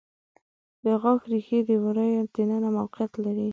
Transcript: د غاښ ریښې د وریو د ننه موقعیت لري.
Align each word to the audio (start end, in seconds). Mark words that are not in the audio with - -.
د 0.83 0.85
غاښ 1.01 1.21
ریښې 1.31 1.59
د 1.67 1.69
وریو 1.83 2.23
د 2.33 2.35
ننه 2.49 2.69
موقعیت 2.77 3.13
لري. 3.25 3.47